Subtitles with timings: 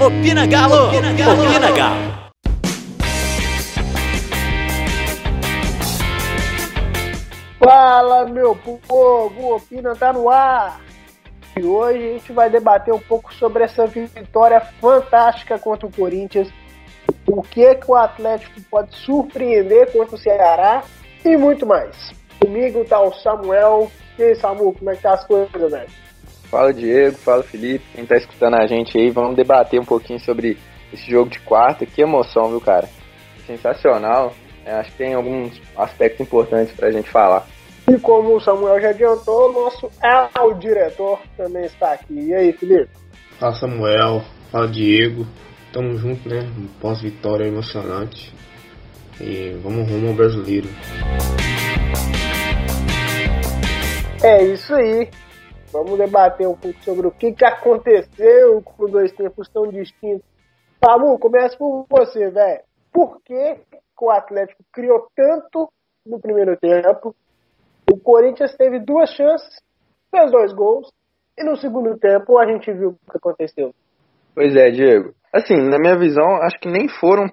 [0.00, 0.86] Opina Galo!
[0.86, 1.42] Opina Galo!
[1.42, 2.18] Opina Galo!
[7.58, 9.56] Fala, meu povo!
[9.56, 10.80] Opina tá no ar!
[11.56, 16.48] E hoje a gente vai debater um pouco sobre essa vitória fantástica contra o Corinthians.
[17.26, 20.84] O que, que o Atlético pode surpreender contra o Ceará
[21.24, 22.12] e muito mais.
[22.40, 23.90] Comigo tá o Samuel.
[24.16, 26.07] E aí, Samu, como é que tá as coisas, velho?
[26.50, 30.56] Fala Diego, fala Felipe, quem tá escutando a gente aí, vamos debater um pouquinho sobre
[30.92, 31.84] esse jogo de quarta.
[31.84, 32.88] Que emoção, viu, cara?
[33.46, 34.32] Sensacional.
[34.64, 37.46] É, acho que tem alguns aspectos importantes pra gente falar.
[37.86, 39.90] E como o Samuel já adiantou, o nosso
[40.34, 42.14] Al diretor também está aqui.
[42.14, 42.90] E aí, Felipe?
[43.38, 45.26] Fala Samuel, fala Diego.
[45.72, 46.46] Tamo junto, né?
[46.80, 48.32] Pós-vitória emocionante.
[49.20, 50.68] E vamos rumo ao brasileiro.
[54.22, 55.08] É isso aí.
[55.72, 60.26] Vamos debater um pouco sobre o que, que aconteceu com dois tempos tão distintos.
[60.84, 62.62] Samu, começa por você, velho.
[62.92, 63.58] Por que
[64.00, 65.68] o Atlético criou tanto
[66.06, 67.14] no primeiro tempo
[67.90, 69.48] o Corinthians teve duas chances,
[70.10, 70.92] fez dois gols,
[71.38, 73.72] e no segundo tempo a gente viu o que aconteceu.
[74.34, 75.14] Pois é, Diego.
[75.32, 77.26] Assim, na minha visão, acho que nem foram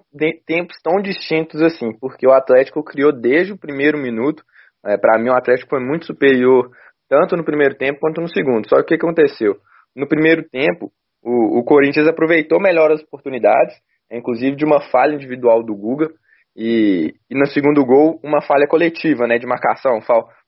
[0.46, 4.44] tempos tão distintos assim, porque o Atlético criou desde o primeiro minuto.
[4.86, 6.70] É, para mim, o Atlético foi muito superior,
[7.10, 8.68] tanto no primeiro tempo quanto no segundo.
[8.68, 9.56] Só que o que aconteceu?
[9.96, 10.92] No primeiro tempo,
[11.24, 13.76] o, o Corinthians aproveitou melhor as oportunidades,
[14.12, 16.10] inclusive de uma falha individual do Guga.
[16.56, 20.00] E, e, no segundo gol, uma falha coletiva, né, de marcação.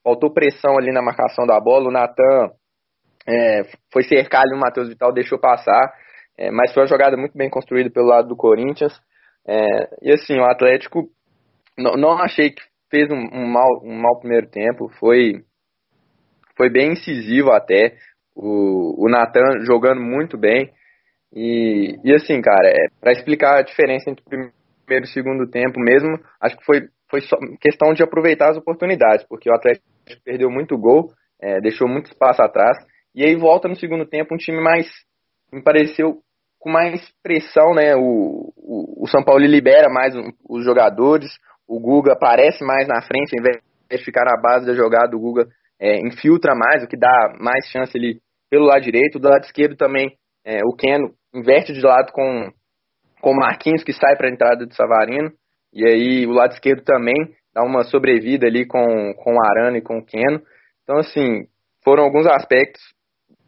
[0.02, 1.88] Faltou pressão ali na marcação da bola.
[1.88, 2.50] O Natan
[3.28, 5.92] é, foi cercar ali o Matheus Vital, deixou passar.
[6.38, 8.92] É, mas foi uma jogada muito bem construída pelo lado do Corinthians.
[9.46, 11.08] É, e assim, o Atlético
[11.76, 14.88] não, não achei que fez um, um, mal, um mal primeiro tempo.
[14.98, 15.42] Foi,
[16.58, 17.94] foi bem incisivo até.
[18.36, 20.70] O, o Natan jogando muito bem.
[21.32, 24.52] E, e assim, cara, é, para explicar a diferença entre o
[24.84, 29.24] primeiro e segundo tempo mesmo, acho que foi, foi só questão de aproveitar as oportunidades,
[29.28, 29.86] porque o Atlético
[30.24, 31.10] perdeu muito gol,
[31.40, 32.76] é, deixou muito espaço atrás,
[33.14, 34.86] e aí volta no segundo tempo um time mais,
[35.52, 36.20] me pareceu,
[36.58, 40.14] com mais pressão, né, o, o, o São Paulo libera mais
[40.48, 41.28] os jogadores,
[41.68, 45.20] o Guga aparece mais na frente, ao invés de ficar na base da jogada, o
[45.20, 45.46] Guga
[45.80, 49.76] é, infiltra mais, o que dá mais chance ali pelo lado direito, do lado esquerdo
[49.76, 52.50] também, é, o Keno inverte de lado com
[53.20, 55.30] com o Marquinhos que sai para a entrada do Savarino.
[55.72, 57.16] E aí o lado esquerdo também
[57.54, 60.40] dá uma sobrevida ali com, com o Arana e com o Keno.
[60.82, 61.46] Então, assim,
[61.84, 62.80] foram alguns aspectos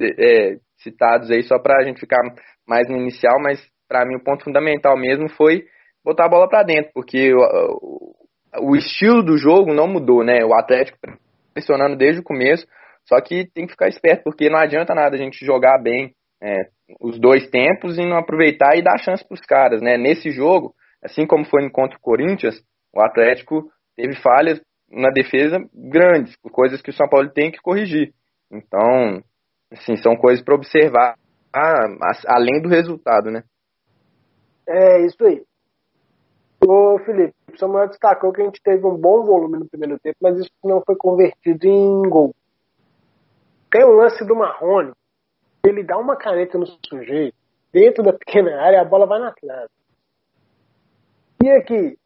[0.00, 2.20] é, citados aí só para a gente ficar
[2.66, 5.64] mais no inicial, mas para mim o ponto fundamental mesmo foi
[6.04, 10.44] botar a bola para dentro, porque o, o, o, estilo do jogo não mudou, né?
[10.44, 10.98] O Atlético
[11.52, 12.66] pressionando desde o começo,
[13.08, 16.68] só que tem que ficar esperto, porque não adianta nada a gente jogar bem é,
[17.00, 19.96] os dois tempos e não aproveitar e dar chance para os caras, né?
[19.96, 22.62] Nesse jogo, assim como foi contra o Corinthians,
[22.94, 28.12] o Atlético teve falhas na defesa grandes, coisas que o São Paulo tem que corrigir.
[28.50, 29.22] Então,
[29.72, 31.14] assim, são coisas para observar
[32.26, 33.42] além do resultado, né?
[34.68, 35.42] É isso aí.
[36.66, 40.18] Ô Felipe, o Samuel destacou que a gente teve um bom volume no primeiro tempo,
[40.20, 42.34] mas isso não foi convertido em gol.
[43.70, 44.92] Tem um lance do Marrone,
[45.64, 47.36] ele dá uma caneta no sujeito,
[47.72, 49.70] dentro da pequena área, a bola vai na trave.
[51.42, 51.98] E aqui,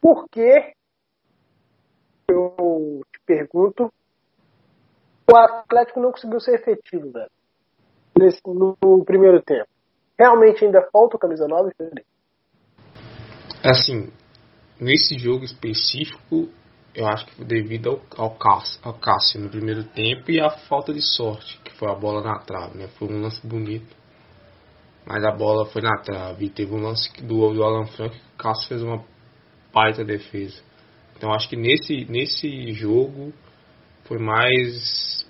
[0.00, 0.72] por que,
[2.28, 3.92] eu te pergunto,
[5.30, 7.30] o Atlético não conseguiu ser efetivo, velho,
[8.18, 9.68] nesse, no, primeiro tempo?
[10.18, 12.06] Realmente ainda falta o camisa 9, Felipe?
[13.70, 14.10] Assim,
[14.80, 16.48] nesse jogo específico,
[16.94, 20.48] eu acho que foi devido ao, ao, Cássio, ao Cássio no primeiro tempo e a
[20.48, 22.88] falta de sorte, que foi a bola na trave, né?
[22.98, 23.94] Foi um lance bonito,
[25.06, 26.46] mas a bola foi na trave.
[26.46, 29.04] E teve um lance do, do Alan Franco que o Cássio fez uma
[29.72, 30.62] baita defesa.
[31.16, 33.34] Então acho que nesse, nesse jogo
[34.04, 35.26] foi mais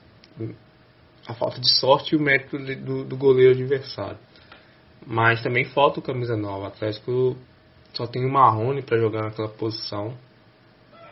[1.27, 4.19] a falta de sorte e o mérito do, do goleiro adversário.
[5.05, 6.65] Mas também falta o camisa nova.
[6.65, 7.37] O Atlético
[7.95, 10.17] só tem o Marrone para jogar naquela posição.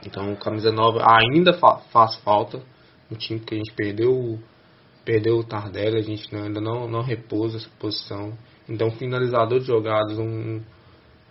[0.04, 2.62] Então, camisa nova ainda fa faz falta
[3.10, 4.38] no time que a gente perdeu
[5.04, 8.36] perdeu o Tardelli, a gente ainda não, não repousa essa posição.
[8.68, 10.60] Então, finalizador de jogadas, um,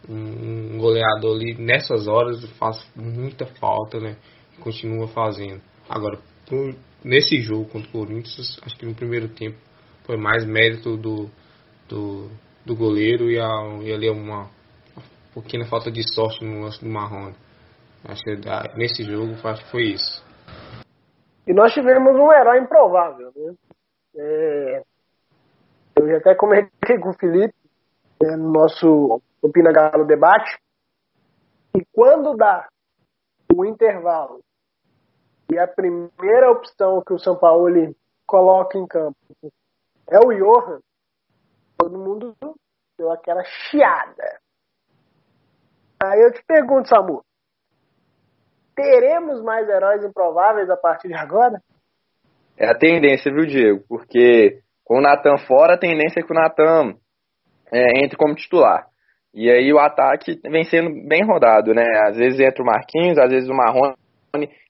[0.08, 4.16] um, goleador ali nessas horas faz muita falta, né?
[4.58, 5.62] E continua fazendo.
[5.90, 9.58] Agora, pro, nesse jogo contra o Corinthians, acho que no primeiro tempo
[10.06, 11.30] foi mais mérito do,
[11.90, 12.30] do,
[12.66, 14.50] do goleiro e, a, e ali uma,
[15.36, 17.36] pouquinha falta de sorte no lance do Marrone.
[18.08, 20.24] Acho que nesse jogo acho que foi isso.
[21.46, 23.54] E nós tivemos um herói improvável, né?
[24.16, 24.84] É...
[25.98, 27.54] Eu já até comentei com o Felipe
[28.24, 30.58] é, no nosso Opina Galo debate.
[31.76, 32.68] E quando dá
[33.54, 34.40] o intervalo
[35.52, 37.68] e a primeira opção que o São Paulo
[38.26, 39.18] coloca em campo
[40.10, 40.80] é o Johan,
[41.78, 42.36] todo mundo
[42.98, 44.40] deu aquela chiada.
[46.04, 47.24] Aí eu te pergunto, Samu,
[48.76, 51.62] teremos mais heróis improváveis a partir de agora?
[52.58, 53.84] É a tendência, viu, Diego?
[53.88, 56.96] Porque com o Natan fora, a tendência é que o Natan
[57.72, 58.88] é, entre como titular.
[59.34, 61.84] E aí o ataque vem sendo bem rodado, né?
[62.08, 63.96] Às vezes entra o Marquinhos, às vezes o Marrone.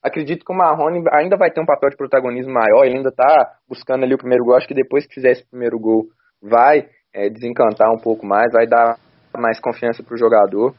[0.02, 3.58] Acredito que o Marrone ainda vai ter um papel de protagonismo maior, ele ainda tá
[3.70, 4.56] buscando ali o primeiro gol.
[4.56, 6.06] Acho que depois que fizer esse primeiro gol,
[6.42, 8.98] vai é, desencantar um pouco mais, vai dar
[9.38, 10.74] mais confiança pro jogador.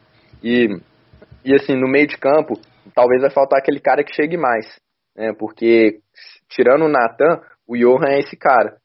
[0.47, 0.69] E,
[1.45, 2.55] e assim, no meio de campo,
[2.95, 4.65] talvez vai faltar aquele cara que chegue mais.
[5.17, 5.33] Né?
[5.37, 5.99] Porque,
[6.49, 8.77] tirando o Natan, o Johan é esse cara.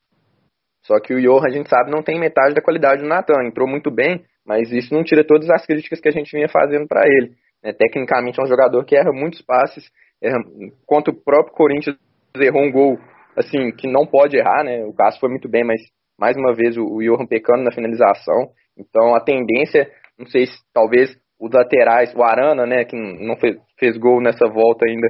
[0.84, 3.46] Só que o Johan, a gente sabe, não tem metade da qualidade do Natan.
[3.46, 6.88] Entrou muito bem, mas isso não tira todas as críticas que a gente vinha fazendo
[6.88, 7.36] para ele.
[7.64, 7.72] Né?
[7.74, 9.86] Tecnicamente é um jogador que erra muitos passes.
[10.20, 11.96] Erra, o próprio Corinthians,
[12.38, 12.98] errou um gol
[13.36, 14.84] assim que não pode errar, né?
[14.84, 15.80] O Cássio foi muito bem, mas
[16.20, 18.50] mais uma vez o, o Johan pecando na finalização.
[18.78, 23.58] Então a tendência, não sei se talvez os laterais, o Arana, né, que não fez,
[23.80, 25.08] fez gol nessa volta ainda,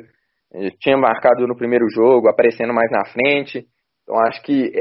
[0.53, 3.65] eh, tinha marcado no primeiro jogo, aparecendo mais na frente.
[4.03, 4.71] Então acho que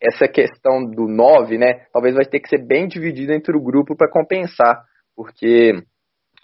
[0.00, 3.96] essa questão do 9, né, talvez vai ter que ser bem dividida entre o grupo
[3.96, 4.84] para compensar,
[5.16, 5.72] porque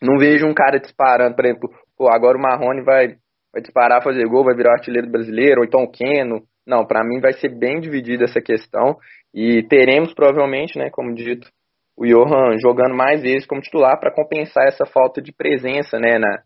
[0.02, 3.16] não vejo um cara disparando, por exemplo, pô, agora o Marrone vai,
[3.52, 6.42] vai disparar, fazer gol, vai virar artilheiro brasileiro, ou então o Keno.
[6.66, 8.96] Não, para mim vai ser bem dividida essa questão
[9.32, 11.48] e teremos provavelmente, né, como dito,
[11.96, 16.42] o Johan jogando mais vezes como titular para compensar essa falta de presença, né, na,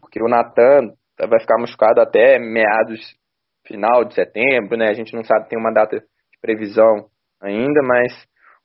[0.00, 0.92] porque o Natan
[1.28, 3.00] vai ficar machucado até meados
[3.66, 4.88] final de setembro, né?
[4.88, 7.06] A gente não sabe, tem uma data de previsão
[7.40, 8.12] ainda, mas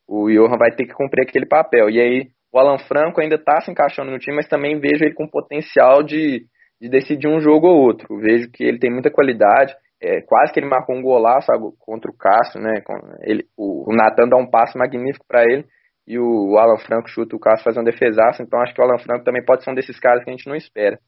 [0.07, 1.89] o Johan vai ter que cumprir aquele papel.
[1.89, 5.13] E aí o Alan Franco ainda está se encaixando no time, mas também vejo ele
[5.13, 6.45] com potencial de,
[6.79, 8.17] de decidir um jogo ou outro.
[8.19, 9.75] Vejo que ele tem muita qualidade.
[10.01, 11.47] É, quase que ele marcou um golaço
[11.79, 12.81] contra o Cássio, né?
[13.21, 15.65] Ele, o, o Natan dá um passo magnífico para ele
[16.07, 18.41] e o Alan Franco chuta o Cássio faz um defesaço.
[18.41, 20.47] Então acho que o Alan Franco também pode ser um desses caras que a gente
[20.47, 20.99] não espera.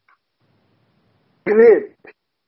[1.46, 1.94] Felipe,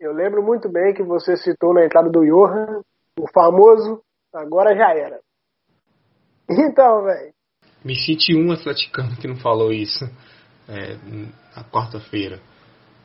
[0.01, 2.83] eu lembro muito bem que você citou na entrada do Johan
[3.19, 4.01] o famoso
[4.33, 5.21] agora já era.
[6.49, 7.33] Então, velho.
[7.85, 10.05] Me senti um atleticano que não falou isso
[10.69, 10.97] é,
[11.55, 12.41] na quarta-feira.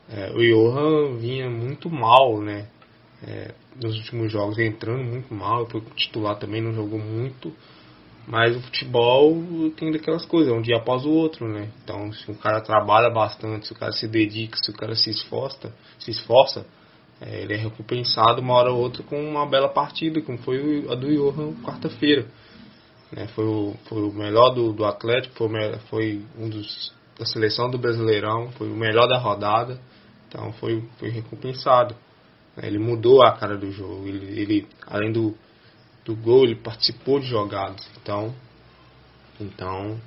[0.10, 2.68] É, o Johan vinha muito mal, né?
[3.26, 5.66] É, nos últimos jogos, entrando muito mal.
[5.70, 7.54] Foi titular também, não jogou muito.
[8.26, 9.36] Mas o futebol
[9.76, 11.70] tem daquelas coisas, um dia após o outro, né?
[11.84, 15.10] Então, se o cara trabalha bastante, se o cara se dedica, se o cara se
[15.10, 16.66] esforça, se esforça,
[17.20, 20.96] é, ele é recompensado uma hora ou outra com uma bela partida, como foi a
[20.96, 22.26] do Johan quarta-feira.
[23.12, 25.50] Né, foi, o, foi o melhor do, do Atlético, foi,
[25.90, 29.80] foi um dos da seleção do Brasileirão, foi o melhor da rodada,
[30.28, 31.96] então foi, foi recompensado.
[32.62, 35.36] Ele mudou a cara do jogo, ele, ele além do,
[36.06, 38.34] do gol, ele participou de jogadas, então,
[39.40, 40.00] então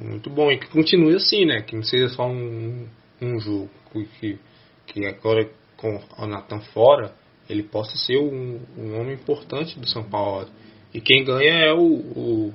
[0.00, 0.50] muito bom.
[0.50, 1.62] E que continue assim, né?
[1.62, 2.86] Que não seja só um,
[3.20, 3.70] um jogo,
[4.18, 4.38] que,
[4.86, 7.14] que agora com o Natan fora,
[7.48, 10.48] ele possa ser um, um, homem importante do São Paulo.
[10.92, 12.54] E quem ganha é o, o,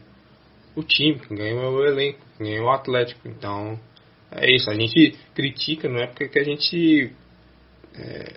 [0.76, 3.28] o time, quem ganha é o elenco, quem ganha é o Atlético.
[3.28, 3.80] Então,
[4.32, 4.70] é isso.
[4.70, 7.12] A gente critica, não é porque a gente
[7.96, 8.34] é,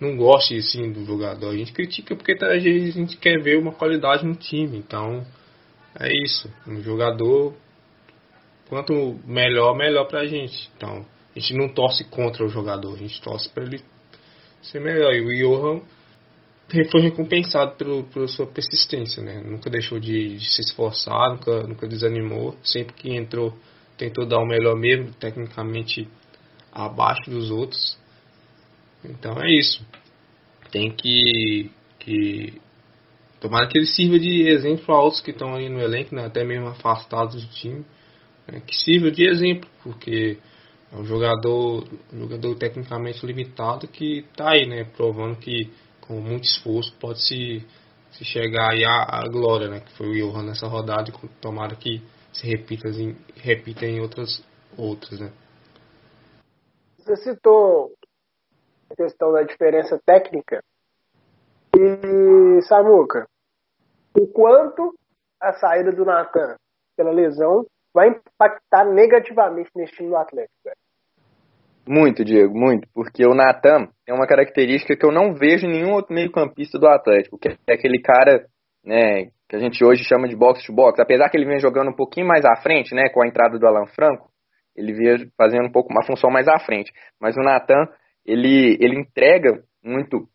[0.00, 1.50] não gosta assim, do jogador.
[1.50, 4.78] A gente critica porque a gente quer ver uma qualidade no time.
[4.78, 5.26] Então,
[5.98, 6.50] é isso.
[6.66, 7.54] Um jogador,
[8.68, 10.70] quanto melhor, melhor pra gente.
[10.76, 13.80] Então, a gente não torce contra o jogador, a gente torce para ele
[14.62, 15.12] ser melhor.
[15.14, 15.80] E o Johan
[16.90, 19.42] foi recompensado pelo, pela sua persistência, né?
[19.44, 22.56] Nunca deixou de, de, se esforçar, nunca, nunca desanimou.
[22.62, 23.54] Sempre que entrou,
[23.96, 26.08] tentou dar o melhor mesmo, tecnicamente
[26.72, 27.98] abaixo dos outros.
[29.10, 29.84] Então é isso.
[30.70, 32.60] Tem que, que
[33.40, 36.26] tomara que ele sirva de exemplo a outros que estão aí no elenco, né?
[36.26, 37.84] até mesmo afastados do time.
[38.46, 38.60] Né?
[38.66, 40.38] Que sirva de exemplo, porque
[40.92, 44.84] é um jogador, um jogador tecnicamente limitado que está aí, né?
[44.96, 45.70] Provando que
[46.00, 47.64] com muito esforço pode se,
[48.12, 49.80] se chegar aí à, à glória, né?
[49.80, 54.42] Que foi o Johan nessa rodada e tomara que se repita em, repita em outras,
[54.76, 55.32] outras, né?
[56.98, 57.92] Você citou
[58.94, 60.62] questão da diferença técnica
[61.74, 63.26] e Samuca,
[64.18, 64.94] o quanto
[65.40, 66.56] a saída do Natan
[66.96, 70.76] pela lesão vai impactar negativamente nesse time do Atlético, velho?
[71.88, 72.88] Muito, Diego, muito.
[72.92, 76.88] Porque o Natan é uma característica que eu não vejo em nenhum outro meio-campista do
[76.88, 78.46] Atlético, que é aquele cara
[78.84, 81.90] né, que a gente hoje chama de box to box, apesar que ele vinha jogando
[81.90, 84.28] um pouquinho mais à frente, né, com a entrada do Alan Franco,
[84.74, 86.92] ele vinha fazendo um pouco uma função mais à frente.
[87.20, 87.86] Mas o Natan,
[88.26, 90.28] ele, ele entrega muito,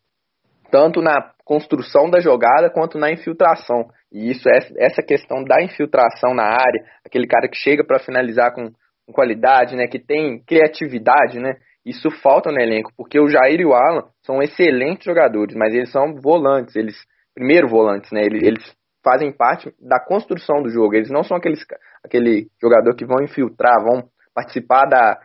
[0.70, 3.88] tanto na construção da jogada quanto na infiltração.
[4.10, 8.70] E isso, essa questão da infiltração na área, aquele cara que chega para finalizar com,
[9.06, 13.66] com, qualidade, né, que tem criatividade, né, isso falta no elenco, porque o Jair e
[13.66, 16.96] o Alan são excelentes jogadores, mas eles são volantes, eles
[17.34, 21.64] primeiro volantes, né, eles, eles fazem parte da construção do jogo, eles não são aqueles,
[22.04, 25.18] aquele jogador que vão infiltrar, vão participar da,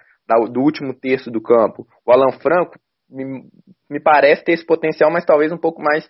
[0.51, 1.88] do último terço do campo.
[2.05, 2.77] O Alan Franco
[3.10, 3.43] me,
[3.89, 6.07] me parece ter esse potencial, mas talvez um pouco mais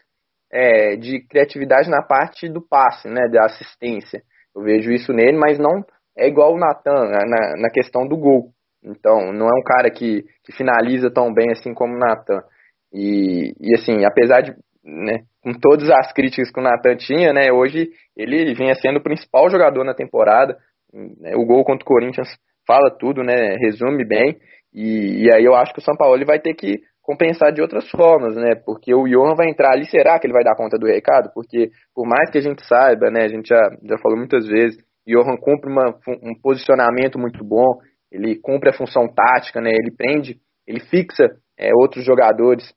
[0.52, 4.22] é, de criatividade na parte do passe, né, da assistência.
[4.56, 5.84] Eu vejo isso nele, mas não
[6.18, 8.52] é igual o Natan né, na, na questão do gol.
[8.84, 12.42] Então, não é um cara que, que finaliza tão bem assim como o Natan.
[12.92, 14.52] E, e assim, apesar de,
[14.84, 19.04] né, com todas as críticas que o Natan tinha, né, hoje ele vinha sendo o
[19.04, 20.58] principal jogador na temporada.
[20.92, 22.30] Né, o gol contra o Corinthians
[22.68, 24.38] fala tudo, né, resume bem.
[24.74, 27.90] E, e aí eu acho que o São Paulo vai ter que compensar de outras
[27.90, 28.54] formas, né?
[28.54, 31.32] Porque o Johan vai entrar ali, será que ele vai dar conta do recado?
[31.34, 34.78] Porque por mais que a gente saiba, né, a gente já, já falou muitas vezes,
[35.08, 37.80] o Johan cumpre uma, um posicionamento muito bom,
[38.12, 39.70] ele cumpre a função tática, né?
[39.72, 42.74] Ele prende, ele fixa é, outros jogadores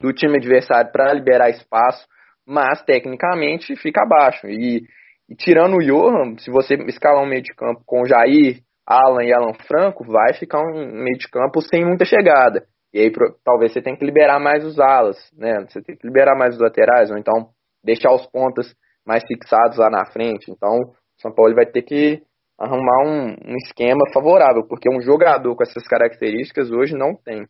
[0.00, 2.06] do time adversário para liberar espaço,
[2.46, 4.46] mas tecnicamente fica abaixo.
[4.46, 4.82] E,
[5.28, 9.32] e, tirando o Johan, se você escalar um meio de campo com Jair, Alan e
[9.32, 12.64] Alan Franco, vai ficar um meio de campo sem muita chegada.
[12.92, 13.12] E aí
[13.44, 15.60] talvez você tenha que liberar mais os alas, né?
[15.68, 17.50] Você tem que liberar mais os laterais, ou então
[17.84, 18.74] deixar os pontas
[19.06, 20.50] mais fixados lá na frente.
[20.50, 22.22] Então, o São Paulo vai ter que
[22.58, 27.46] arrumar um, um esquema favorável, porque um jogador com essas características hoje não tem.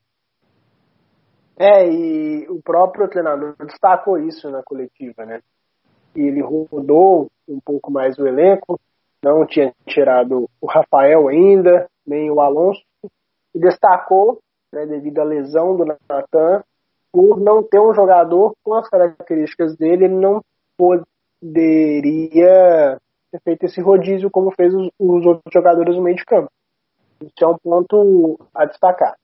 [1.59, 5.41] É, e o próprio treinador destacou isso na coletiva, né?
[6.15, 8.79] E ele rodou um pouco mais o elenco,
[9.23, 12.83] não tinha tirado o Rafael ainda, nem o Alonso,
[13.55, 14.39] e destacou
[14.73, 16.63] né, devido à lesão do Natan,
[17.13, 20.43] por não ter um jogador com as características dele, ele não
[20.77, 21.01] poderia
[23.31, 26.51] ter feito esse rodízio como fez os, os outros jogadores no meio de campo.
[27.21, 29.17] Isso é um ponto a destacar.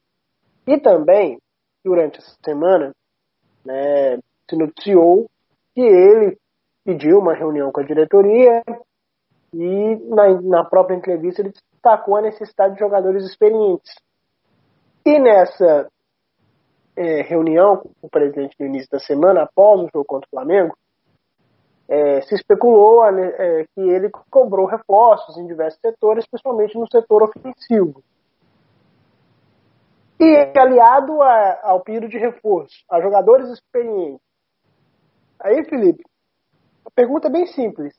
[0.66, 1.38] E também,
[1.84, 2.92] durante essa semana,
[3.64, 5.30] né, se noticiou
[5.74, 6.36] que ele
[6.84, 8.62] pediu uma reunião com a diretoria
[9.54, 13.94] e na, na própria entrevista ele destacou a necessidade de jogadores experientes
[15.04, 15.88] e nessa
[16.96, 20.75] é, reunião com o presidente no início da semana, após o jogo contra o Flamengo,
[21.87, 28.02] é, se especulou é, que ele cobrou reforços em diversos setores, principalmente no setor ofensivo.
[30.18, 34.25] E aliado a, ao pedido de reforço, a jogadores experientes.
[35.38, 36.02] Aí, Felipe,
[36.87, 37.94] a pergunta é bem simples.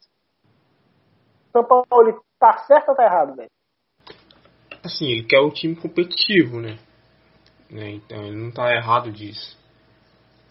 [1.55, 3.49] São Paulo está certo ou está errado, velho?
[4.83, 6.77] Assim, ele quer o time competitivo, né?
[7.69, 7.91] Né?
[7.91, 9.57] Então ele não está errado disso.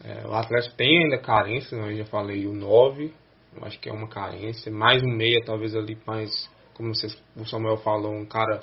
[0.02, 1.92] É, o Atlético tem ainda carência, né?
[1.92, 3.12] eu já falei o 9,
[3.54, 7.76] eu acho que é uma carência, mais um meia, talvez ali mais, como o Samuel
[7.78, 8.60] falou, um cara,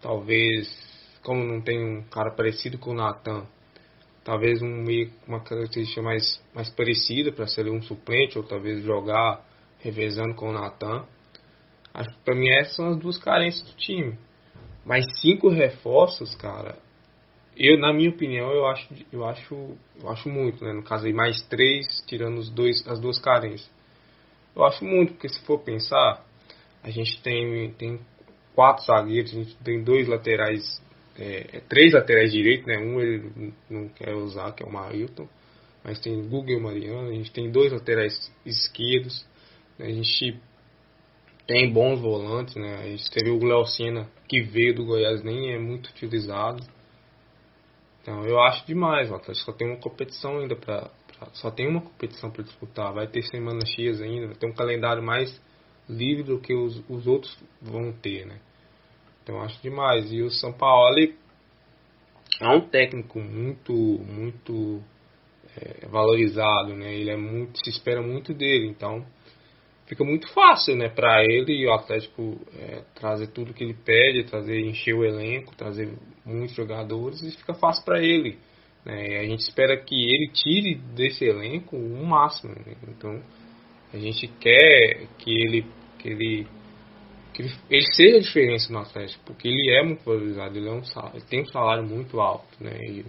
[0.00, 0.68] talvez,
[1.22, 3.46] como não tem um cara parecido com o Natan,
[4.24, 8.82] talvez um meia com uma característica mais, mais parecida para ser um suplente, ou talvez
[8.82, 9.44] jogar
[9.80, 11.04] revezando com o Natan.
[11.92, 14.16] Acho que para mim essas são as duas carências do time.
[14.84, 16.76] Mas cinco reforços, cara,
[17.56, 20.72] eu, na minha opinião, eu acho, eu acho, eu acho muito, né?
[20.72, 23.70] No caso aí, mais três, tirando os dois, as duas carências.
[24.56, 26.24] Eu acho muito, porque se for pensar,
[26.82, 28.00] a gente tem, tem
[28.54, 30.82] quatro zagueiros, a gente tem dois laterais,
[31.18, 32.78] é, é três laterais direitos, né?
[32.78, 35.28] Um ele não quer usar, que é o Marilton,
[35.84, 39.26] mas tem Google e Mariano, a gente tem dois laterais esquerdos,
[39.78, 39.86] né?
[39.86, 40.40] a gente
[41.50, 42.76] tem bons volantes, né?
[42.76, 46.62] A gente teve o Senna, que veio do Goiás, nem é muito utilizado.
[48.00, 50.88] Então eu acho demais, o Atlético só tem uma competição ainda para
[51.32, 55.02] só tem uma competição para disputar, vai ter semanas cheias ainda, vai ter um calendário
[55.02, 55.42] mais
[55.88, 58.38] livre do que os, os outros vão ter, né?
[59.22, 60.10] Então acho demais.
[60.12, 60.98] E o São Paulo
[62.40, 64.80] é um técnico muito, muito
[65.56, 66.94] é, valorizado, né?
[66.94, 69.04] Ele é muito, se espera muito dele, então
[69.90, 74.22] fica muito fácil, né, para ele e o Atlético é, trazer tudo que ele pede,
[74.22, 75.92] trazer encher o elenco, trazer
[76.24, 78.38] muitos jogadores e fica fácil para ele.
[78.86, 79.18] Né?
[79.18, 82.54] a gente espera que ele tire desse elenco o máximo.
[82.54, 82.76] Né?
[82.88, 83.20] Então
[83.92, 85.66] a gente quer que ele
[85.98, 86.46] que ele
[87.34, 90.72] que ele, ele seja a diferença no Atlético, porque ele é muito valorizado, ele, é
[90.72, 92.76] um salário, ele tem um salário muito alto, né?
[92.86, 93.04] E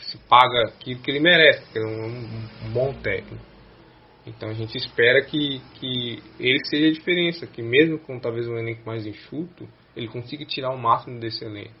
[0.00, 3.53] se paga aquilo que ele merece, ele é um, um bom técnico.
[4.26, 8.56] Então a gente espera que, que ele seja a diferença, que mesmo com talvez um
[8.56, 11.74] elenco mais enxuto, ele consiga tirar o máximo desse elenco.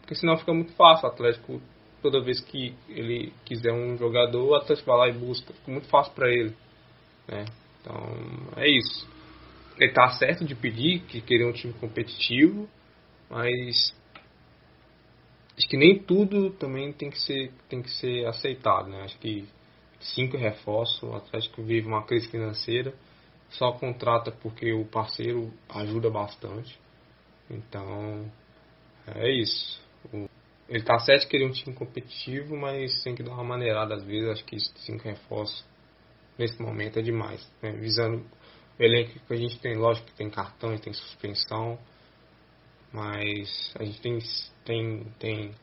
[0.00, 1.60] Porque senão fica muito fácil o Atlético,
[2.00, 5.52] toda vez que ele quiser um jogador, o Atlético vai lá e busca.
[5.52, 6.54] Fica muito fácil para ele.
[7.26, 7.44] Né?
[7.80, 7.96] Então
[8.56, 9.06] é isso.
[9.78, 12.68] Ele tá certo de pedir que querer um time competitivo,
[13.28, 13.94] mas
[15.56, 18.88] acho que nem tudo também tem que ser, tem que ser aceitado.
[18.88, 19.02] Né?
[19.02, 19.46] Acho que
[20.00, 22.94] cinco reforços, o Atlético vive uma crise financeira,
[23.50, 26.78] só contrata porque o parceiro ajuda bastante.
[27.50, 28.30] Então,
[29.06, 29.80] é isso.
[30.68, 33.94] Ele tá certo que ele é um time competitivo, mas tem que dar uma maneirada
[33.94, 34.28] às vezes.
[34.28, 35.64] Acho que cinco reforços
[36.36, 37.50] nesse momento é demais.
[37.62, 37.72] Né?
[37.72, 38.24] Visando
[38.78, 41.78] o elenco que a gente tem, lógico que tem cartão e tem suspensão,
[42.92, 44.18] mas a gente tem,
[44.64, 45.54] tem, tem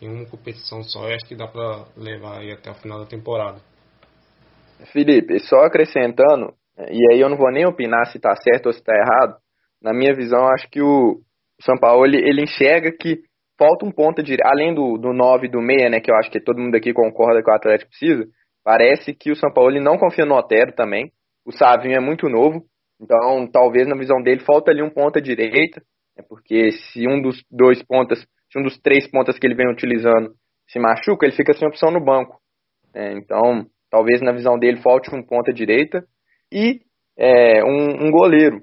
[0.00, 3.60] em uma competição só, acho que dá para levar aí até o final da temporada.
[4.92, 8.78] Felipe, só acrescentando, e aí eu não vou nem opinar se está certo ou se
[8.78, 9.36] está errado,
[9.82, 11.20] na minha visão, acho que o
[11.62, 13.20] São Paulo ele, ele enxerga que
[13.58, 16.30] falta um ponta de além do, do 9 e do meia, né, que eu acho
[16.30, 18.26] que todo mundo aqui concorda que o Atlético precisa,
[18.64, 21.12] parece que o São Paulo ele não confia no Otero também,
[21.44, 22.64] o Savinho é muito novo,
[23.00, 25.82] então talvez na visão dele falta ali um ponta direita,
[26.16, 29.70] né, porque se um dos dois pontas se um dos três pontas que ele vem
[29.70, 30.32] utilizando
[30.68, 32.38] se machuca, ele fica sem opção no banco.
[32.94, 36.04] É, então, talvez na visão dele falte um ponta direita
[36.52, 36.80] e
[37.16, 38.60] é, um, um, goleiro.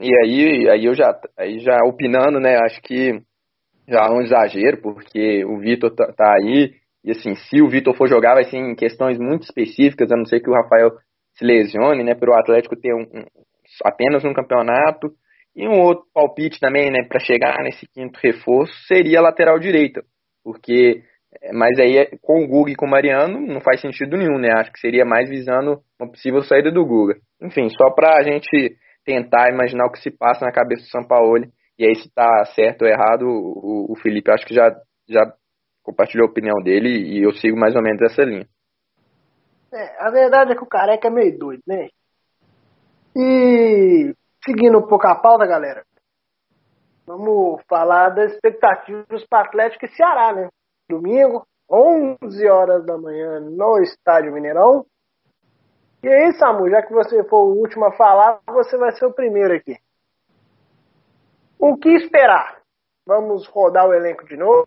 [0.00, 2.56] E aí, aí eu já, aí já opinando, né?
[2.56, 3.20] Acho que
[3.88, 6.72] já é um exagero, porque o Vitor tá, tá, aí,
[7.04, 10.26] e assim, se o Vitor for jogar, vai ser em questões muito específicas, a não
[10.26, 10.90] ser que o Rafael
[11.34, 12.14] se lesione, né?
[12.14, 13.24] Para o Atlético ter um, um,
[13.84, 15.08] apenas um campeonato
[15.58, 20.04] e um outro palpite também, né, para chegar nesse quinto reforço seria a lateral direita,
[20.44, 21.02] porque
[21.42, 24.38] é, mas aí é, com o Guga e com o Mariano não faz sentido nenhum,
[24.38, 24.50] né?
[24.54, 27.16] Acho que seria mais visando uma possível saída do Guga.
[27.42, 31.04] Enfim, só para a gente tentar imaginar o que se passa na cabeça do São
[31.04, 31.44] Paulo
[31.76, 34.70] e aí se tá certo ou errado, o, o Felipe acho que já
[35.08, 35.32] já
[35.82, 38.46] compartilhou a opinião dele e eu sigo mais ou menos essa linha.
[39.74, 41.88] É, a verdade é que o careca é meio doido, né?
[43.16, 44.14] E
[44.48, 45.84] Seguindo um pouco a pauta, galera,
[47.06, 50.48] vamos falar das expectativas para Atlético e Ceará, né?
[50.88, 54.86] Domingo, 11 horas da manhã, no Estádio Mineirão.
[56.02, 59.12] E aí, Samu, já que você for o último a falar, você vai ser o
[59.12, 59.76] primeiro aqui.
[61.58, 62.62] O que esperar?
[63.06, 64.66] Vamos rodar o elenco de novo?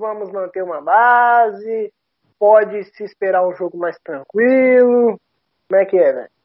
[0.00, 1.92] Vamos manter uma base?
[2.36, 5.20] Pode se esperar um jogo mais tranquilo?
[5.68, 6.37] Como é que é, velho?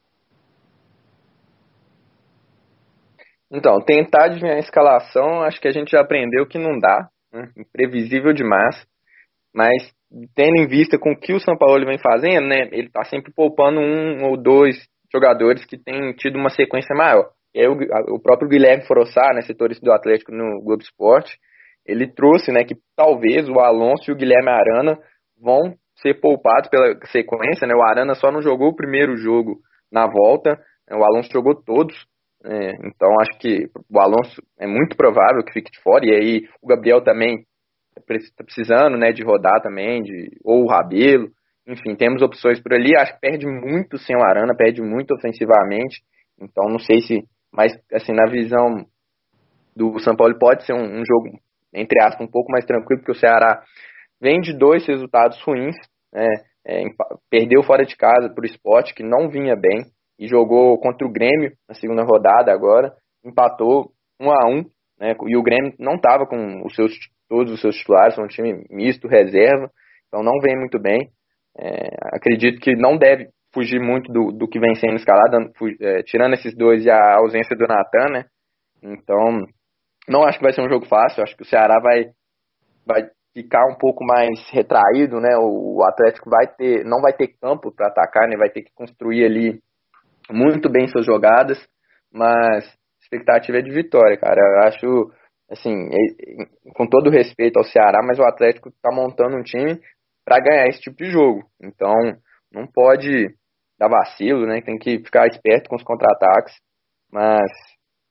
[3.54, 7.50] Então, tentar adivinhar a escalação, acho que a gente já aprendeu que não dá, né?
[7.56, 8.84] imprevisível demais,
[9.54, 9.94] mas
[10.36, 13.32] tendo em vista com o que o São Paulo vem fazendo, né, ele está sempre
[13.34, 14.76] poupando um ou dois
[15.12, 17.30] jogadores que têm tido uma sequência maior.
[17.54, 17.78] E o,
[18.16, 21.38] o próprio Guilherme Forossá, né, setorista do Atlético no Globo Esporte,
[21.86, 24.98] ele trouxe né, que talvez o Alonso e o Guilherme Arana
[25.40, 27.68] vão ser poupados pela sequência.
[27.68, 29.60] Né, o Arana só não jogou o primeiro jogo
[29.92, 31.96] na volta, né, o Alonso jogou todos.
[32.46, 36.50] É, então acho que o Alonso é muito provável que fique de fora, e aí
[36.62, 37.46] o Gabriel também
[37.90, 41.30] está precisando né, de rodar também, de, ou o Rabelo,
[41.66, 46.02] enfim, temos opções por ali, acho que perde muito sem o Arana, perde muito ofensivamente,
[46.42, 48.86] então não sei se, mas assim, na visão
[49.74, 51.40] do São Paulo pode ser um, um jogo,
[51.74, 53.64] entre aspas, um pouco mais tranquilo, porque o Ceará
[54.22, 55.76] vem de dois resultados ruins,
[56.12, 56.28] né,
[56.68, 56.84] é,
[57.30, 59.86] perdeu fora de casa para o esporte, que não vinha bem,
[60.28, 64.64] jogou contra o Grêmio na segunda rodada agora, empatou 1 a 1
[65.00, 66.92] né, e o Grêmio não estava com os seus,
[67.28, 69.70] todos os seus titulares, foi um time misto, reserva,
[70.08, 71.10] então não vem muito bem.
[71.58, 76.34] É, acredito que não deve fugir muito do, do que vem sendo escalado, é, tirando
[76.34, 78.26] esses dois e a ausência do Natan, né?
[78.82, 79.46] Então,
[80.08, 82.10] não acho que vai ser um jogo fácil, acho que o Ceará vai,
[82.86, 85.38] vai ficar um pouco mais retraído, né?
[85.38, 88.36] O, o Atlético vai ter, não vai ter campo para atacar, né?
[88.36, 89.60] Vai ter que construir ali
[90.32, 91.58] muito bem suas jogadas,
[92.12, 92.66] mas
[93.02, 94.40] expectativa é de vitória, cara.
[94.40, 95.12] Eu acho,
[95.50, 95.90] assim,
[96.76, 99.80] com todo respeito ao Ceará, mas o Atlético está montando um time
[100.26, 101.44] para ganhar esse tipo de jogo.
[101.62, 101.94] Então,
[102.52, 103.34] não pode
[103.80, 104.62] dar vacilo, né?
[104.62, 106.54] Tem que ficar esperto com os contra-ataques,
[107.12, 107.52] mas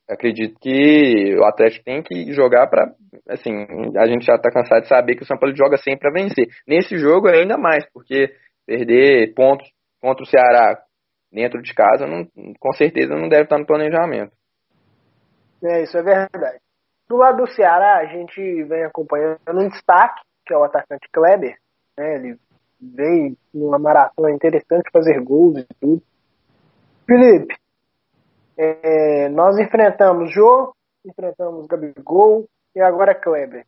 [0.09, 2.93] acredito que o Atlético tem que jogar para,
[3.29, 6.23] assim, a gente já está cansado de saber que o São Paulo joga sempre para
[6.23, 6.47] vencer.
[6.67, 8.35] Nesse jogo ainda mais, porque
[8.67, 9.67] perder pontos
[10.01, 10.79] contra o Ceará
[11.33, 12.27] dentro de casa, não,
[12.61, 14.33] com certeza não deve estar no planejamento.
[15.65, 16.59] É, isso é verdade.
[17.09, 21.57] Do lado do Ceará, a gente vem acompanhando um destaque, que é o atacante Kleber.
[21.97, 22.17] Né?
[22.17, 22.39] Ele
[22.81, 26.03] veio numa maratona interessante fazer gols e tudo.
[27.07, 27.55] Felipe,
[28.57, 33.67] é, nós enfrentamos Jô, enfrentamos Gabigol e agora Kleber,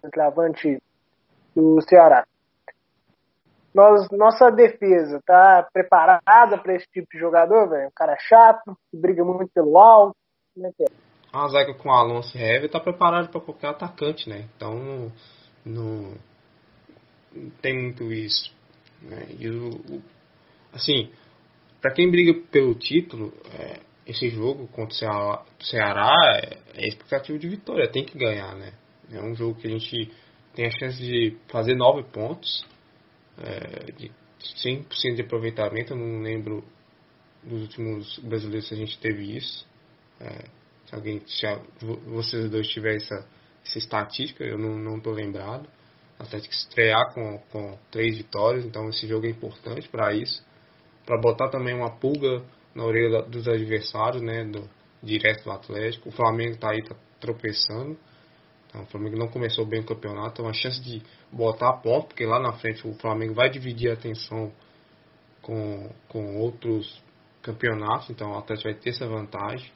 [0.00, 0.80] centroavante
[1.54, 2.26] do Ceará.
[3.74, 7.88] Nós, nossa defesa tá preparada para esse tipo de jogador, velho?
[7.88, 10.16] Um cara chato, que briga muito pelo alto.
[10.54, 10.86] Como é que é?
[11.32, 14.48] A zaga com Alonso e Hever tá preparado para qualquer atacante, né?
[14.56, 15.12] Então
[15.64, 16.14] não
[17.60, 18.50] tem muito isso.
[19.02, 19.26] Né?
[19.38, 20.02] E o, o
[20.72, 21.12] assim,
[21.80, 27.38] para quem briga pelo título, é, esse jogo contra o Ceará, Ceará é, é expectativa
[27.38, 28.72] de vitória, tem que ganhar, né?
[29.12, 30.10] É um jogo que a gente
[30.54, 32.66] tem a chance de fazer nove pontos
[33.42, 34.10] é, de
[34.64, 35.92] 100% de aproveitamento.
[35.92, 36.64] Eu não lembro
[37.42, 39.66] dos últimos brasileiros se a gente teve isso.
[40.20, 40.44] É,
[40.86, 41.60] se alguém, se a,
[42.06, 43.26] vocês dois tiverem essa,
[43.64, 45.68] essa estatística, eu não estou lembrado.
[46.18, 50.44] O Atlético estrear com, com três vitórias, então esse jogo é importante para isso.
[51.06, 52.42] Para botar também uma pulga
[52.74, 54.68] na orelha dos adversários, né, do,
[55.02, 56.08] direto do Atlético.
[56.08, 57.96] O Flamengo está aí tá tropeçando.
[58.82, 62.24] O Flamengo não começou bem o campeonato, é uma chance de botar a ponto, porque
[62.24, 64.52] lá na frente o Flamengo vai dividir a atenção
[65.42, 67.02] com, com outros
[67.42, 69.70] campeonatos, então o Atlético vai ter essa vantagem.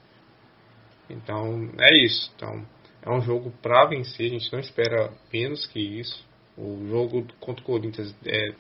[1.09, 2.31] Então é isso.
[2.37, 2.67] Então
[3.03, 6.25] é um jogo para vencer, a gente não espera menos que isso.
[6.57, 8.55] O jogo contra o Corinthians é,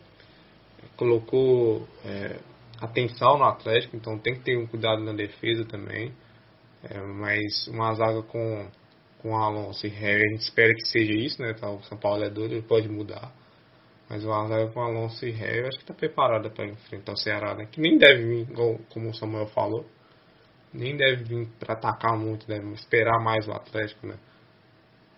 [0.97, 2.41] colocou é,
[2.81, 6.13] atenção no Atlético, então tem que ter um cuidado na defesa também.
[6.83, 8.69] É, mas uma zaga com
[9.23, 11.55] com Alonso e Harry, a gente espera que seja isso, né?
[11.55, 13.33] Tá, o São Paulo é doido, ele pode mudar.
[14.11, 17.55] Mas o Azar com Alonso e Harry, acho que está preparado para enfrentar o Ceará,
[17.55, 17.67] né?
[17.71, 18.49] Que nem deve vir,
[18.93, 19.87] como o Samuel falou,
[20.75, 24.19] nem deve vir para atacar muito, deve esperar mais o Atlético, né?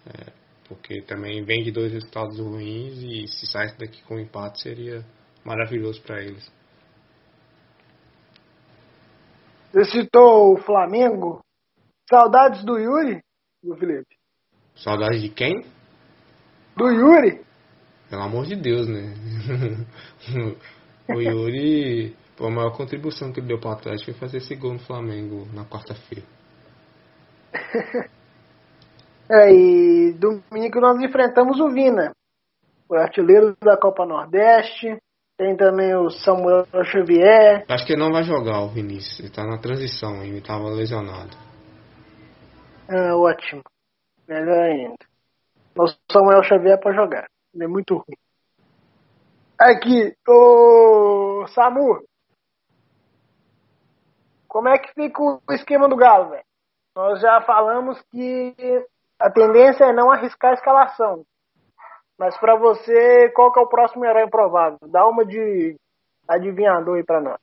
[0.06, 0.32] É,
[0.68, 5.04] porque também vem de dois resultados ruins e se saísse daqui com um empate seria
[5.44, 6.52] maravilhoso para eles.
[9.72, 11.40] Você citou o Flamengo.
[12.08, 13.20] Saudades do Yuri?
[13.64, 14.16] Do Felipe?
[14.76, 15.64] Saudade de quem?
[16.76, 17.40] Do Yuri.
[18.10, 19.14] Pelo amor de Deus, né?
[21.08, 24.54] o Yuri, pô, a maior contribuição que ele deu para o Atlético foi fazer esse
[24.54, 26.26] gol no Flamengo na quarta-feira.
[29.30, 32.12] é, e domingo nós enfrentamos o Vina,
[32.88, 34.98] o artilheiro da Copa Nordeste.
[35.36, 37.64] Tem também o Samuel Xavier.
[37.68, 41.36] Acho que ele não vai jogar o Vinícius, ele tá na transição ainda, estava lesionado.
[42.88, 43.62] Ah, ótimo.
[44.28, 44.96] Melhor ainda.
[45.76, 47.26] O Samuel Xavier para jogar.
[47.54, 48.16] Ele é muito ruim.
[49.58, 52.02] Aqui, o Samu.
[54.48, 56.44] Como é que fica o esquema do Galo, velho?
[56.94, 58.54] Nós já falamos que
[59.18, 61.24] a tendência é não arriscar a escalação.
[62.18, 64.78] Mas para você, qual que é o próximo herói provável?
[64.82, 65.76] Dá uma de
[66.28, 67.40] adivinhador aí para nós.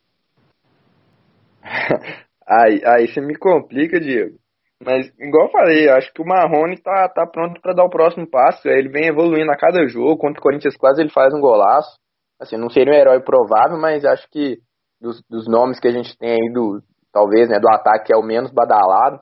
[2.47, 4.38] aí, aí você me complica, Diego.
[4.84, 8.28] Mas, igual eu falei, acho que o Marrone tá, tá pronto para dar o próximo
[8.28, 8.67] passo.
[8.67, 10.17] Ele vem evoluindo a cada jogo.
[10.17, 12.00] Contra o Corinthians, quase ele faz um golaço.
[12.39, 14.58] Assim, não seria um herói provável, mas acho que
[15.00, 16.82] dos, dos nomes que a gente tem aí, do,
[17.13, 19.20] talvez, né, do ataque é o menos badalado.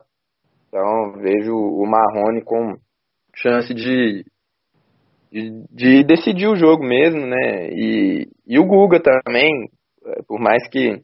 [0.69, 2.77] Então, vejo o Marrone com
[3.35, 4.23] chance de,
[5.31, 7.69] de, de, decidir o jogo mesmo, né?
[7.71, 9.51] E, e o Guga também,
[10.25, 11.01] por mais que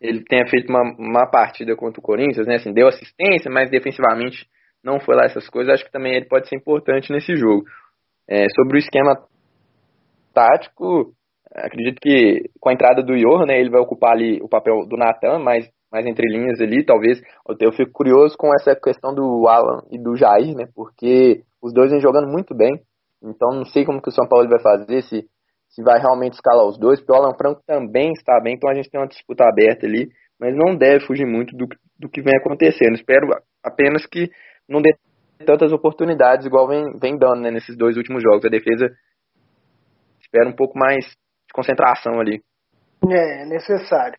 [0.00, 2.56] ele tenha feito uma, uma partida contra o Corinthians, né?
[2.56, 4.46] Assim, deu assistência, mas defensivamente
[4.82, 5.74] não foi lá essas coisas.
[5.74, 7.64] Acho que também ele pode ser importante nesse jogo.
[8.28, 9.16] É, sobre o esquema
[10.32, 11.12] tático,
[11.52, 14.96] acredito que com a entrada do Johan, né, ele vai ocupar ali o papel do
[14.96, 17.20] Natan, mais, mais entre linhas ali, talvez.
[17.60, 21.90] Eu fico curioso com essa questão do Alan e do Jair, né, porque os dois
[21.90, 22.80] vêm jogando muito bem.
[23.22, 25.26] Então não sei como que o São Paulo vai fazer, se
[25.78, 28.74] se vai realmente escalar os dois, porque o Alan Franco também está bem, então a
[28.74, 32.36] gente tem uma disputa aberta ali, mas não deve fugir muito do, do que vem
[32.36, 32.96] acontecendo.
[32.96, 33.28] Espero
[33.62, 34.28] apenas que
[34.68, 34.96] não dê
[35.46, 38.44] tantas oportunidades igual vem, vem dando né, nesses dois últimos jogos.
[38.44, 38.88] A defesa
[40.20, 42.42] espera um pouco mais de concentração ali.
[43.08, 44.18] É, necessário.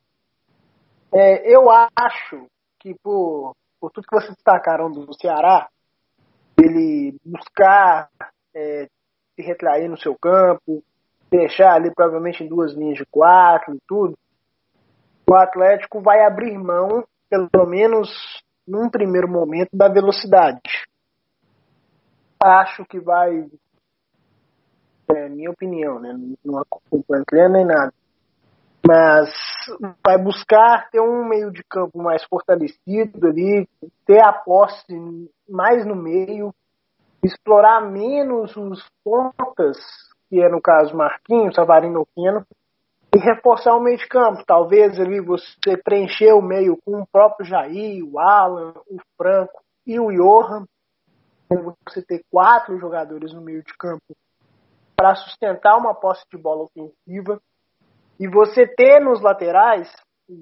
[1.14, 2.48] É, eu acho
[2.80, 5.68] que por, por tudo que vocês destacaram do Ceará,
[6.58, 8.08] ele buscar
[8.56, 8.88] é,
[9.36, 10.82] se retrair no seu campo,
[11.30, 14.18] deixar ali provavelmente em duas linhas de quatro e tudo,
[15.30, 18.10] o Atlético vai abrir mão, pelo menos
[18.68, 20.60] num primeiro momento, da velocidade.
[22.42, 23.48] Acho que vai,
[25.10, 26.18] é minha opinião, né?
[26.44, 27.94] não acompanho treino nem nada,
[28.88, 29.30] mas
[30.06, 33.68] vai buscar ter um meio de campo mais fortalecido ali,
[34.06, 34.94] ter a posse
[35.48, 36.54] mais no meio,
[37.24, 39.78] explorar menos os pontas
[40.30, 42.46] que é no caso Marquinhos, Savarino Quino,
[43.14, 44.44] e reforçar o meio de campo.
[44.46, 50.00] Talvez ali você preencher o meio com o próprio Jair, o Alan, o Franco e
[50.00, 50.66] o Johan.
[51.88, 54.16] Você ter quatro jogadores no meio de campo
[54.96, 57.42] para sustentar uma posse de bola ofensiva.
[58.20, 59.92] E você ter nos laterais,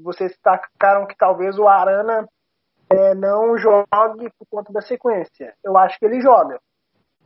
[0.04, 2.28] vocês destacaram que talvez o Arana
[2.89, 5.54] é, não jogue por conta da sequência.
[5.63, 6.60] Eu acho que ele joga.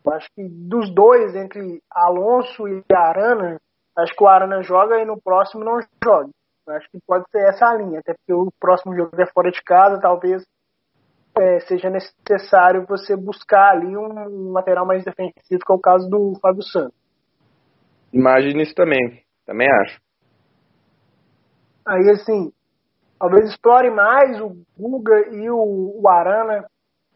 [0.06, 3.60] Eu acho que dos dois, entre Alonso e Arana,
[3.98, 6.30] acho que o Arana joga e no próximo não joga.
[6.68, 9.52] Eu acho que pode ser essa a linha, até porque o próximo jogo é fora
[9.52, 10.44] de casa, talvez
[11.38, 16.34] é, seja necessário você buscar ali um lateral mais defensivo, que é o caso do
[16.42, 16.96] Fábio Santos.
[18.14, 20.00] Imagina isso também, também acho.
[21.86, 22.52] Aí assim,
[23.18, 26.66] talvez explore mais o Guga e o, o Arana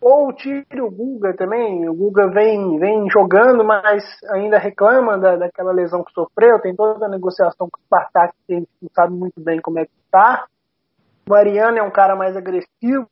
[0.01, 1.88] ou tire o Guga também.
[1.89, 6.60] O Guga vem, vem jogando, mas ainda reclama da, daquela lesão que sofreu.
[6.60, 9.79] Tem toda a negociação com o Spartak, que a gente não sabe muito bem como
[9.79, 10.45] é que está.
[11.27, 13.10] O Mariano é um cara mais agressivo.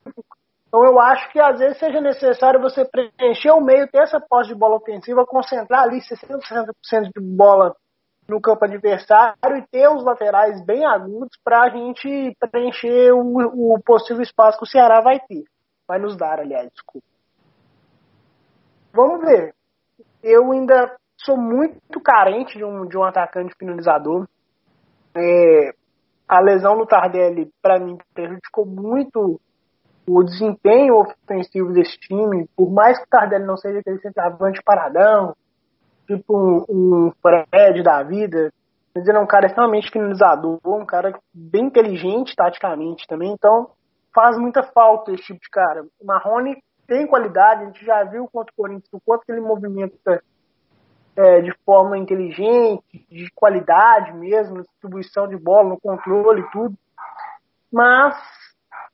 [0.67, 4.50] Então eu acho que às vezes seja necessário você preencher o meio, ter essa posse
[4.50, 7.76] de bola ofensiva, concentrar ali 60% de bola
[8.28, 13.80] no campo adversário e ter os laterais bem agudos para a gente preencher o, o
[13.84, 15.43] possível espaço que o Ceará vai ter
[15.88, 17.08] vai nos dar, aliás, desculpa.
[18.93, 19.54] Vamos ver.
[20.22, 24.28] Eu ainda sou muito carente de um, de um atacante finalizador.
[25.15, 25.74] É,
[26.28, 29.39] a lesão do Tardelli, para mim, prejudicou muito
[30.08, 32.48] o desempenho ofensivo desse time.
[32.56, 35.36] Por mais que o Tardelli não seja aquele centroavante paradão,
[36.08, 36.65] tipo um,
[37.08, 38.52] um Fred da vida,
[38.93, 43.32] mas ele é um cara extremamente finalizador, um cara bem inteligente taticamente também.
[43.32, 43.69] Então,
[44.13, 45.86] faz muita falta esse tipo de cara.
[45.99, 50.23] O Marrone tem qualidade, a gente já viu contra o Corinthians o quanto ele movimenta
[51.15, 56.76] é, de forma inteligente, de qualidade mesmo, distribuição de bola, no controle e tudo.
[57.71, 58.15] Mas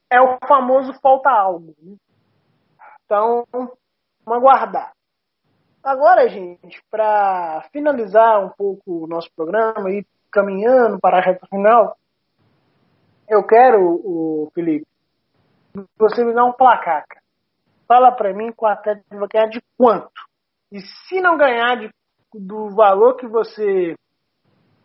[0.10, 1.76] é o famoso falta algo.
[1.82, 1.96] Né?
[3.06, 3.74] Então, vamos
[4.28, 4.94] aguardar.
[5.84, 11.98] Agora, gente, para finalizar um pouco o nosso programa e caminhando para a reta final,
[13.28, 14.86] eu quero, o Felipe,
[15.98, 17.22] você me dá um placar, cara.
[17.88, 20.12] Fala pra mim que o Atlético vai ganhar de quanto?
[20.72, 21.90] E se não ganhar de,
[22.34, 23.96] do valor que você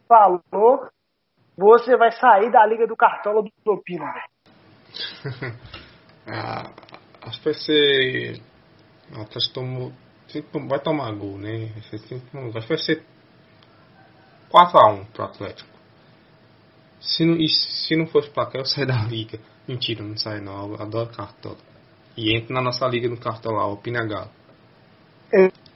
[0.09, 0.89] falou,
[1.57, 4.35] você vai sair da Liga do Cartola do Topino, velho.
[6.27, 6.71] ah,
[7.27, 8.41] acho que vai ser.
[9.17, 9.93] O Atlético tomou,
[10.69, 11.73] vai tomar gol, né?
[11.77, 13.05] Acho que vai ser
[14.51, 15.74] 4x1 pro Atlético.
[17.05, 19.39] Se não, se não fosse pra cá, eu saio da liga.
[19.69, 20.73] Mentira, não sai não.
[20.73, 21.59] Eu adoro cartola.
[22.17, 24.31] E entra na nossa liga no cartola, o Pinagalo.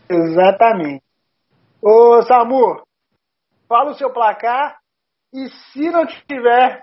[0.09, 1.05] Exatamente.
[1.83, 2.83] Ô Samu,
[3.69, 4.79] fala o seu placar
[5.33, 6.83] e se não tiver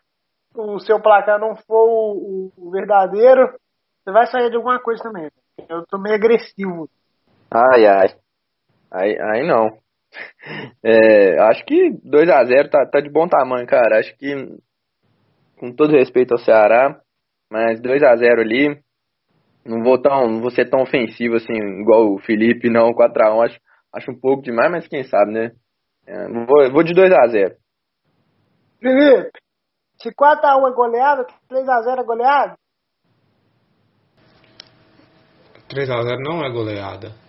[0.54, 3.58] o seu placar não for o, o verdadeiro,
[4.04, 5.30] você vai sair de alguma coisa também.
[5.68, 6.88] Eu tô meio agressivo.
[7.52, 8.16] Ai, ai.
[8.92, 9.78] Aí, aí não.
[10.84, 14.00] É, acho que 2 a 0 tá, tá de bom tamanho, cara.
[14.00, 14.36] Acho que
[15.58, 17.00] com todo respeito ao Ceará,
[17.50, 18.80] mas 2 a 0 ali,
[19.66, 23.36] não vou, tão, não vou ser tão ofensivo assim, igual o Felipe, não, 4 a
[23.36, 23.60] 1 acho,
[23.94, 25.52] acho um pouco demais, mas quem sabe, né?
[26.06, 27.56] É, vou, vou de 2 a 0
[28.80, 29.40] Felipe,
[30.02, 32.56] se 4 a 1 é goleada, 3 a 0 é goleada?
[35.68, 37.25] 3 a 0 não é goleada.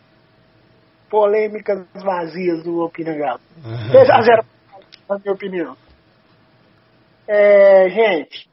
[1.17, 3.41] Polêmicas vazias do Opina Galo.
[3.91, 4.45] 3 a 0
[5.09, 5.75] na minha opinião.
[7.27, 8.47] É, gente,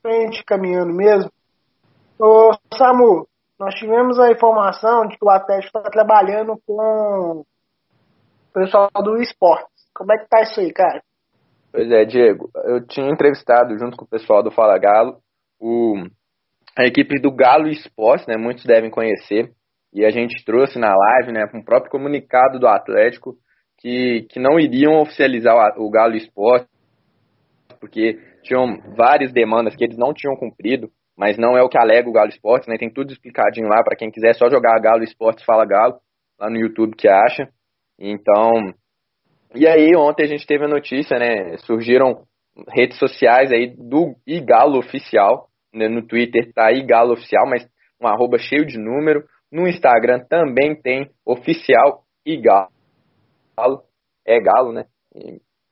[0.00, 1.30] frente caminhando mesmo.
[2.18, 7.44] Ô, Samu, nós tivemos a informação de que o Atlético está trabalhando com o
[8.54, 9.68] pessoal do esporte.
[9.94, 11.02] Como é que tá isso aí, cara?
[11.70, 12.48] Pois é, Diego.
[12.64, 15.18] Eu tinha entrevistado junto com o pessoal do Fala Galo
[15.60, 15.96] o,
[16.78, 18.38] a equipe do Galo Esporte, né?
[18.38, 19.52] Muitos devem conhecer.
[19.92, 23.34] E a gente trouxe na live, né, com o próprio comunicado do Atlético
[23.78, 26.68] que, que não iriam oficializar o, o Galo Esporte
[27.80, 32.08] porque tinham várias demandas que eles não tinham cumprido, mas não é o que alega
[32.08, 32.76] o Galo Esportes, né?
[32.78, 35.94] Tem tudo explicadinho lá para quem quiser só jogar Galo Esportes Fala Galo
[36.38, 37.48] lá no YouTube que acha.
[37.98, 38.72] Então,
[39.54, 41.56] e aí ontem a gente teve a notícia, né?
[41.58, 42.24] Surgiram
[42.68, 45.88] redes sociais aí do Igalo Oficial, né?
[45.88, 47.66] no Twitter tá Igalo Oficial, mas
[48.00, 49.24] um arroba cheio de número.
[49.50, 52.70] No Instagram também tem oficial Igalo.
[54.26, 54.84] É Galo, né?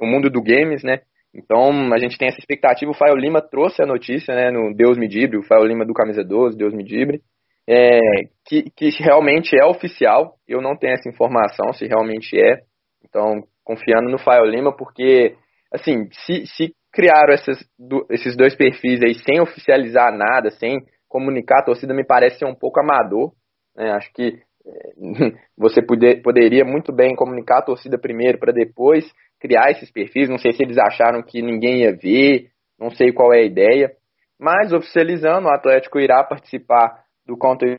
[0.00, 1.00] O mundo do games, né?
[1.34, 2.90] Então, a gente tem essa expectativa.
[2.90, 5.92] O Fael Lima trouxe a notícia, né, no Deus Me Dibre, o Fael Lima do
[5.92, 7.20] Camisa 12, Deus Me Dibre,
[7.68, 8.00] é,
[8.46, 10.34] que, que realmente é oficial.
[10.46, 12.62] Eu não tenho essa informação se realmente é.
[13.04, 15.36] Então, confiando no Fael Lima, porque,
[15.72, 21.60] assim, se, se criaram essas, do, esses dois perfis aí sem oficializar nada, sem comunicar
[21.60, 23.32] a torcida, me parece ser um pouco amador.
[23.78, 23.92] Né?
[23.92, 24.92] Acho que é,
[25.56, 29.10] você poder, poderia muito bem comunicar a torcida primeiro para depois
[29.40, 30.28] criar esses perfis.
[30.28, 33.92] Não sei se eles acharam que ninguém ia ver, não sei qual é a ideia.
[34.38, 37.78] Mas oficializando, o Atlético irá participar do Counter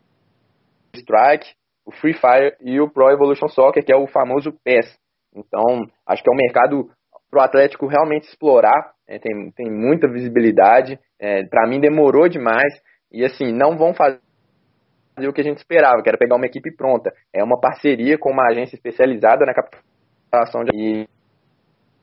[0.96, 1.54] Strike,
[1.86, 4.98] o Free Fire e o Pro Evolution Soccer, que é o famoso PES.
[5.36, 6.90] Então, acho que é um mercado
[7.30, 11.00] para o Atlético realmente explorar, é, tem, tem muita visibilidade.
[11.20, 12.74] É, para mim demorou demais
[13.12, 14.20] e assim, não vão fazer
[15.28, 17.12] o que a gente esperava, que era pegar uma equipe pronta.
[17.34, 20.72] É uma parceria com uma agência especializada na captação de.
[20.78, 21.08] E,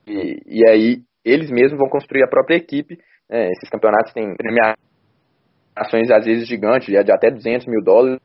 [0.07, 2.97] e, e aí eles mesmos vão construir a própria equipe.
[3.29, 8.19] É, esses campeonatos têm premiações às vezes gigantes, de até 200 mil dólares.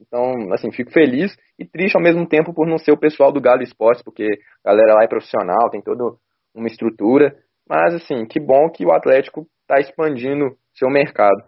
[0.00, 3.40] Então, assim, fico feliz e triste ao mesmo tempo por não ser o pessoal do
[3.40, 4.28] Galo Esportes, porque
[4.64, 6.04] a galera lá é profissional, tem toda
[6.54, 7.34] uma estrutura.
[7.68, 11.42] Mas, assim, que bom que o Atlético está expandindo seu mercado.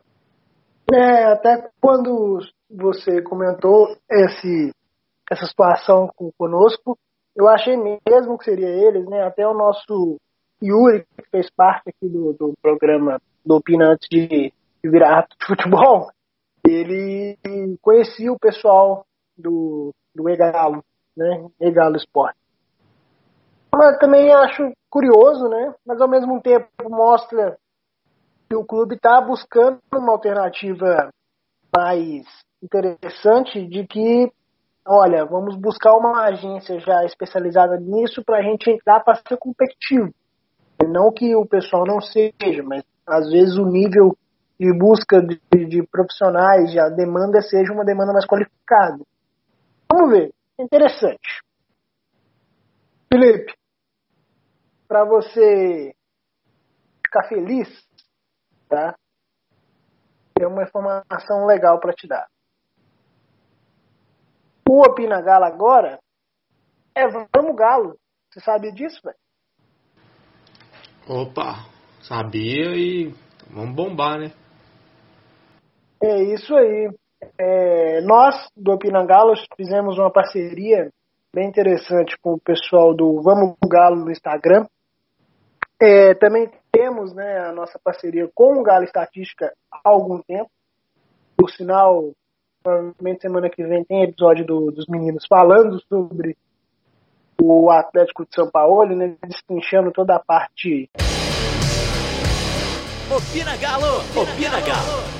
[0.92, 2.38] É, até quando
[2.70, 4.72] você comentou esse,
[5.30, 6.96] essa situação conosco,
[7.34, 9.22] eu achei mesmo que seria eles, né?
[9.22, 10.16] Até o nosso
[10.62, 14.52] Yuri, que fez parte aqui do, do programa do Opina antes de, de
[14.90, 16.10] virar de futebol,
[16.66, 17.36] ele
[17.82, 19.04] conhecia o pessoal
[19.36, 20.82] do, do Egalo,
[21.16, 21.46] né?
[21.60, 22.38] Egalo Esporte.
[23.74, 25.74] Mas também acho curioso, né?
[25.84, 27.58] Mas ao mesmo tempo mostra
[28.48, 31.10] que o clube está buscando uma alternativa
[31.74, 32.24] mais
[32.62, 34.30] interessante de que,
[34.86, 40.12] olha, vamos buscar uma agência já especializada nisso para a gente entrar para ser competitivo.
[40.88, 44.16] Não que o pessoal não seja, mas às vezes o nível
[44.58, 49.02] de busca de, de profissionais, a demanda seja uma demanda mais qualificada.
[49.90, 51.42] Vamos ver, interessante.
[53.12, 53.52] Felipe,
[54.88, 55.94] para você
[57.04, 57.85] ficar feliz,
[58.68, 58.94] tá?
[60.34, 62.26] Tem uma informação legal para te dar.
[64.68, 65.98] O Opina Galo agora
[66.94, 67.96] é Vamos Galo.
[68.30, 69.16] Você sabia disso, velho?
[71.08, 71.66] Opa,
[72.02, 73.14] sabia e
[73.48, 74.32] vamos bombar, né?
[76.02, 76.90] É isso aí.
[77.38, 80.90] É, nós, do Opina Galo, fizemos uma parceria
[81.34, 84.66] bem interessante com o pessoal do Vamos Galo no Instagram.
[85.80, 90.50] É, também temos né, a nossa parceria com o Galo Estatística há algum tempo.
[91.34, 92.12] Por sinal,
[92.62, 96.36] provavelmente semana que vem tem episódio do, dos meninos falando sobre
[97.40, 100.90] o Atlético de São Paulo, né, destrinchando toda a parte.
[103.10, 104.00] Opina Galo!
[104.14, 105.15] Opina Galo!